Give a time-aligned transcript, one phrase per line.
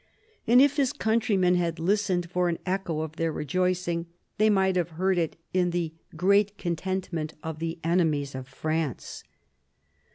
[0.47, 4.07] And if his country men had listened for an echo of their rejoicing,
[4.39, 9.23] they might have heard it in the" great contentment" of the enemies of France.